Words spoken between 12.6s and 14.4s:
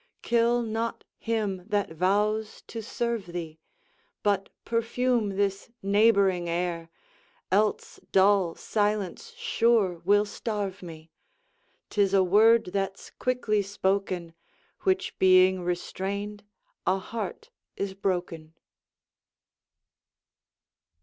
that's quickly spoken,